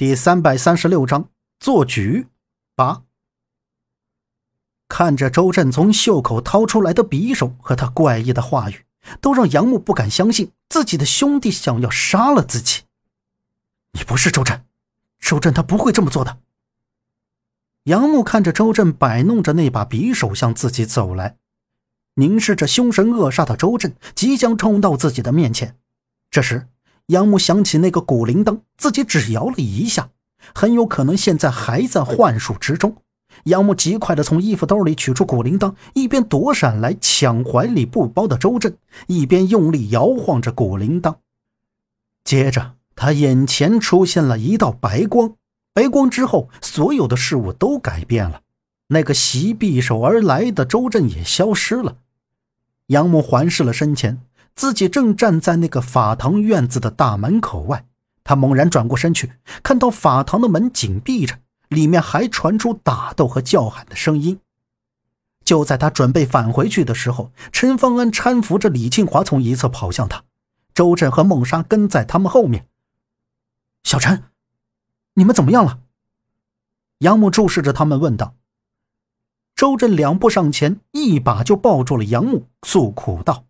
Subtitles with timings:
[0.00, 1.28] 第三百三十六章
[1.58, 2.26] 做局
[2.74, 3.02] 八。
[4.88, 8.86] 看着周震从袖口掏出来的匕首和他怪异的话语，
[9.20, 12.84] 都让杨木不敢相信自己的兄弟想要杀了自己。
[13.92, 14.64] 你不是周震，
[15.18, 16.38] 周震他不会这么做的。
[17.82, 21.36] 杨木看着周震摆弄着那把匕首向自己走来，
[22.14, 25.76] 凝视着凶神恶煞的周震即将冲到自己的面前，
[26.30, 26.66] 这时。
[27.10, 30.10] 杨木想起那个古灵灯，自己只摇了一下，
[30.54, 32.96] 很有可能现在还在幻术之中。
[33.44, 38.76] 杨木极快地从衣服兜里取出古灵灯，一边躲闪来抢怀里布包的周震，
[39.08, 41.16] 一边用力摇晃着古灵灯。
[42.22, 45.34] 接着，他眼前出现了一道白光，
[45.72, 48.42] 白光之后，所有的事物都改变了。
[48.88, 51.96] 那个袭匕首而来的周震也消失了。
[52.86, 54.20] 杨木环视了身前。
[54.60, 57.86] 自己正站在那个法堂院子的大门口外，
[58.22, 59.32] 他猛然转过身去，
[59.62, 64.38] 看到法堂的门紧闭着，里面还传出打斗和叫喊的声音。
[65.46, 70.24] 就在他准备返回去的时候，陈方安搀扶着李庆华从一侧跑向他，
[70.74, 72.66] 周震和孟莎跟在他们后面。
[73.82, 74.24] 小陈，
[75.14, 75.78] 你们怎么样了？
[76.98, 78.34] 杨木注视着他们问道。
[79.56, 83.46] 周震两步上前，一把就抱住了杨木，诉苦道。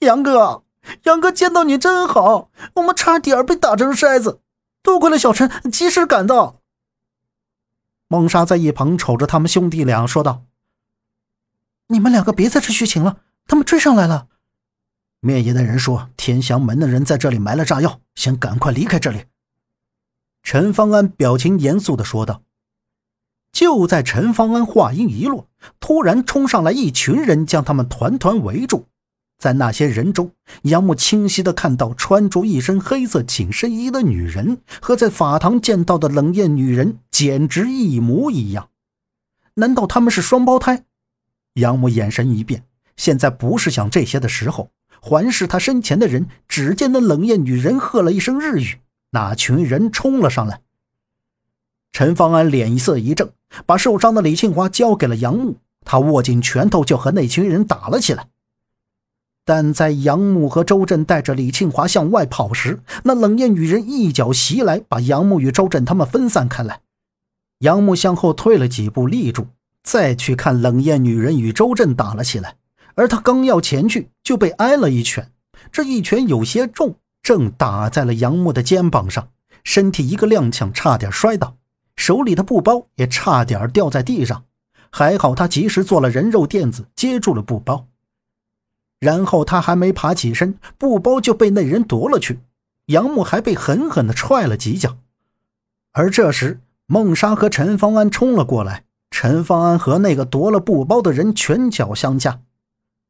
[0.00, 0.64] 杨哥，
[1.04, 4.40] 杨哥见到你真好，我们差点被打成筛子，
[4.82, 6.60] 多亏了小陈及时赶到。
[8.08, 10.44] 孟莎在一旁瞅着他们兄弟俩说道
[11.88, 14.28] ：“你们两个别在这虚情了，他们追上来了。”
[15.20, 19.24] 灭爷的人说，天祥门的人在这里埋了炸药，想赶快离开这里。
[20.42, 22.42] 陈方安表情严肃的说道。
[23.50, 25.48] 就在陈方安话音一落，
[25.80, 28.86] 突然冲上来一群人，将他们团团围住。
[29.38, 30.30] 在那些人中，
[30.62, 38.70] 杨木清晰地看到穿着一身黑色紧身衣的女人，和在法堂见到的冷艳女人简直一模一样。
[39.54, 40.84] 难道他们是双胞胎？
[41.54, 42.64] 杨木眼神一变，
[42.96, 44.70] 现在不是想这些的时候。
[45.00, 48.78] 环视他身前的人，只见那冷艳女人喝了一声日语，
[49.10, 50.62] 那群人冲了上来。
[51.92, 53.30] 陈方安脸色一正，
[53.66, 58.28] 把受伤的李庆华交给了杨木，他握紧拳头就和那群人打了起来。
[59.44, 66.80] 但在杨木和周震带着李庆华向外跑时，那冷艳女人一脚袭来，把杨木与周震他们分散开来。
[67.58, 69.48] 杨木向后退了几步，立住，
[69.82, 72.56] 再去看冷艳女人与周震打了起来。
[72.94, 75.30] 而他刚要前去，就被挨了一拳。
[75.70, 79.28] 这一拳有些重，正打在了杨木的肩膀上，
[79.62, 81.56] 身体一个踉跄，差点摔倒，
[81.96, 84.44] 手里的布包也差点掉在地上。
[84.90, 87.88] 还好他及时做了人肉垫子，接住了布包。
[89.04, 92.38] 然后他还没爬起身，布包就被那人夺了去，
[92.86, 94.96] 杨木还被狠狠地踹了几脚。
[95.92, 102.40] 而这时，孟莎和陈方安冲了过来，陈方安和那个夺了布包的人拳脚相加。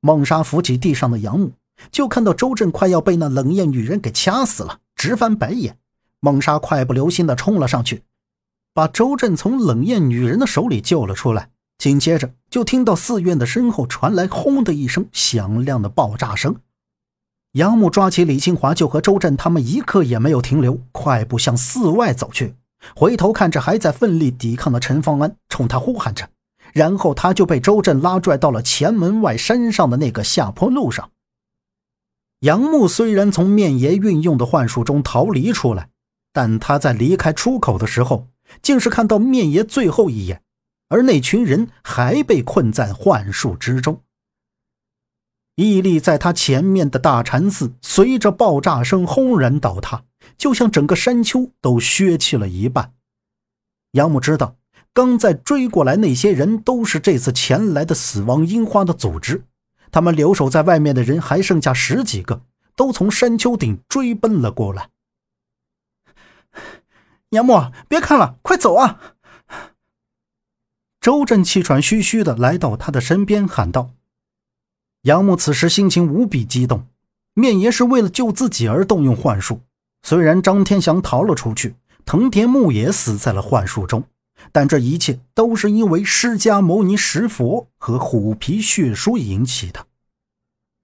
[0.00, 1.52] 孟莎扶起地上的杨木，
[1.90, 5.78] 就看到周震快要被那冷艳女人给掐死了，直翻白眼。
[6.20, 8.02] 孟莎快不留心地冲了上去，
[8.74, 11.48] 把周震从冷艳女人的手里救了出来。
[11.78, 16.56] 紧接着，就听到寺院的身后传来“轰”的一声响亮的爆炸声。
[17.52, 22.56] 杨木抓起李清华，就和周震他们一刻也没有停留，快步向寺外走去。
[22.94, 26.28] 回头看着还在奋力抵抗的陈方安，冲他呼喊着。
[26.72, 31.10] 然后他就被周震拉拽到了前门外山上的那个下坡路上。
[32.40, 35.88] 杨木虽然从面爷运用的幻术中逃离出来，
[36.32, 38.28] 但他在离开出口的时候，
[38.60, 40.42] 竟是看到面爷最后一眼。
[40.88, 44.02] 而那群人还被困在幻术之中。
[45.56, 50.04] 屹立在他前面的大禅寺，随着爆炸声轰然倒塌，
[50.36, 52.94] 就像整个山丘都削去了一半。
[53.92, 54.56] 杨木知道，
[54.92, 59.42] 刚在追过来那些人都是这次前来的死亡樱花的组织，
[59.90, 62.42] 他们留守在外面的人还剩下十几个，
[62.76, 64.90] 都从山丘顶追奔了过来。
[67.30, 69.16] 杨木，别看了，快走啊！
[71.00, 73.90] 周震气喘吁吁地来到他的身边，喊道
[75.02, 76.86] ：“杨木，此时心情无比激动。
[77.34, 79.60] 面爷是为了救自己而动用幻术，
[80.02, 84.02] 虽然张天祥逃了出去，藤田木也死在了幻术中，
[84.50, 89.86] 但这一切都是因为释迦牟尼石佛和虎皮血书引起的。”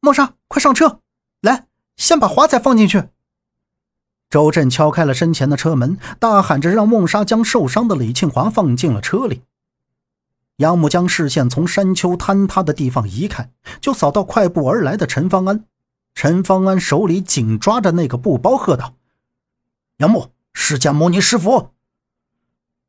[0.00, 1.00] 莫莎，快上车！
[1.40, 1.66] 来，
[1.96, 3.08] 先把华仔放进去。
[4.30, 9.42] 周震敲开了身前的车门，大喊着让孟莎将受伤的李庆华放进了车里。
[10.56, 13.50] 杨木将视线从山丘坍塌的地方移开，
[13.80, 15.64] 就扫到快步而来的陈方安。
[16.14, 18.94] 陈方安手里紧抓着那个布包，喝道
[19.98, 21.74] ：“杨木，释迦牟尼石佛。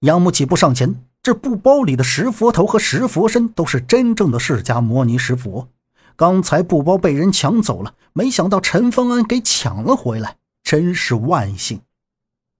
[0.00, 5.68] 杨木几步上前，这布包里的石佛头和石佛身都是真正的释迦牟尼石佛。
[6.14, 11.80] 刚才布包被人抢走了，没想到陈方安给抢了回来，真是万幸。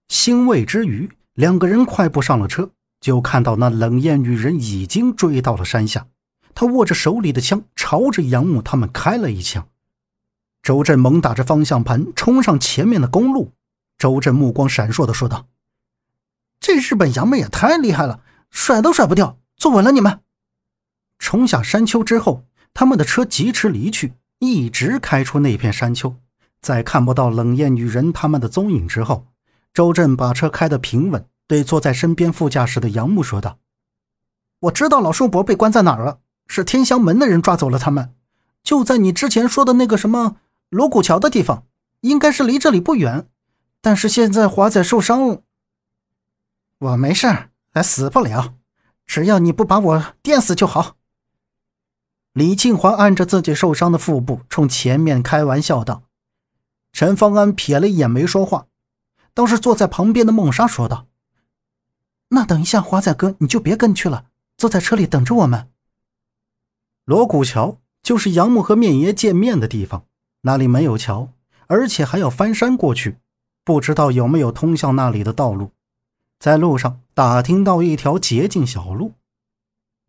[0.08, 2.70] 欣慰之余，两个人快步上了车，
[3.06, 6.08] 就看到那冷艳女人已经追到了山下。
[6.56, 9.68] 她握着手里的枪，朝着杨木他们开了一枪。
[10.60, 13.52] 周震猛打着方向盘，冲上前面的公路。
[13.96, 15.46] 周震目光闪烁的说道
[16.58, 20.18] ：“这日本洋妹也太厉害了，甩都甩不掉，坐稳了你们。”
[21.20, 22.42] 冲下山丘之后，
[22.74, 26.16] 他们的车疾驰离去，一直开出那片山丘。
[26.60, 29.28] 在看不到冷艳女人他们的踪影之后，
[29.72, 33.58] 周震把车开得平稳，对坐在身边副驾驶的杨木说道
[34.60, 38.14] ：“我知道老叔伯被关在哪儿了，是天香门的人抓走了他们，
[38.62, 40.36] 就在你之前说的那个什么。”
[40.68, 41.64] 锣鼓桥的地方
[42.00, 43.28] 应该是离这里不远，
[43.80, 45.42] 但是现在华仔受伤了。
[46.78, 48.54] 我没事，还死不了，
[49.06, 50.96] 只要你不把我电死就好。
[52.32, 56.02] 李庆华按着自己受伤的腹部，冲前面开玩笑道。
[56.92, 58.66] 陈方安瞥了一眼，没说话。
[59.32, 61.06] 倒是坐在旁边的孟莎说道
[62.28, 64.26] ：“那等一下，华仔哥你就别跟去了，
[64.56, 65.68] 坐在车里等着我们。”
[67.04, 70.04] 锣鼓桥就是杨木和面爷见面的地方。
[70.42, 71.32] 那里没有桥，
[71.66, 73.18] 而且还要翻山过去，
[73.64, 75.72] 不知道有没有通向那里的道路。
[76.38, 79.12] 在路上打听到一条捷径小路。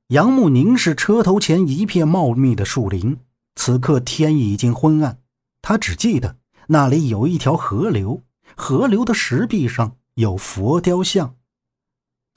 [0.09, 3.17] 杨木凝视车头前一片茂密的树林，
[3.55, 5.19] 此刻天已经昏暗，
[5.61, 6.37] 他只记得
[6.67, 8.21] 那里有一条河流，
[8.55, 11.35] 河流的石壁上有佛雕像。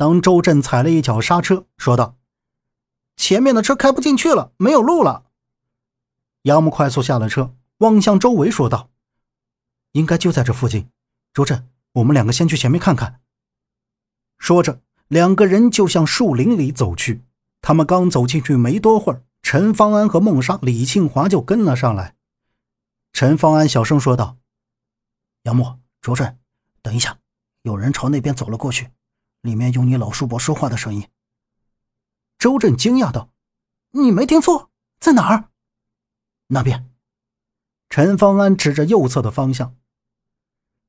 [0.00, 2.16] 当周震踩了一脚刹车，说道
[3.16, 5.24] ：“前面的车开不进去了，没有路了。”
[6.44, 7.54] 杨木快速下了车。
[7.80, 8.88] 望向周围，说道
[9.92, 10.88] ：“应该就在这附近。”
[11.34, 13.20] 周震，我们两个先去前面看看。
[14.38, 17.22] 说着，两个人就向树林里走去。
[17.60, 22.16] 他们刚走进去没多会儿，陈方安和孟莎、李庆华就跟了上来。
[23.12, 24.38] 陈方安小声说道
[25.44, 26.38] ：“杨木，周震，
[26.80, 27.18] 等一下，
[27.64, 28.88] 有人朝那边走了过去，
[29.42, 31.08] 里面有你老叔伯说话的声音。”
[32.38, 33.30] 周震惊讶道
[33.92, 35.50] ：“你没听错，在哪儿？
[36.48, 36.90] 那边。”
[37.90, 39.76] 陈方安指着右侧的方向。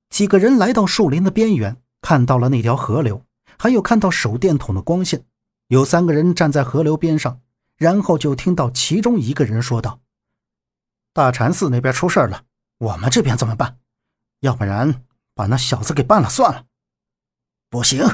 [0.09, 3.25] 几个人来到树林的边缘，看到了那条河流，
[3.57, 5.25] 还有看到手电筒的光线。
[5.67, 7.41] 有三个人站在河流边上，
[7.77, 10.01] 然后就听到其中一个人说道
[11.13, 12.43] ：“大禅寺那边出事了，
[12.77, 13.79] 我们这边怎么办？
[14.41, 16.65] 要不然把那小子给办了算了。
[17.69, 18.05] ”“不行，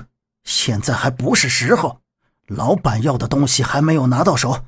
[0.48, 2.02] 现在还不是时候。
[2.48, 4.66] 老板要的东西还没有拿到手，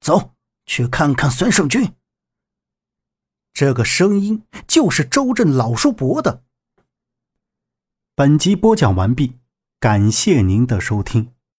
[0.00, 0.34] 走
[0.66, 1.94] 去看看孙胜军。”
[3.54, 6.42] 这个声音就是周震老叔伯的。
[8.16, 9.38] 本集播讲完毕，
[9.78, 11.32] 感谢您的收听。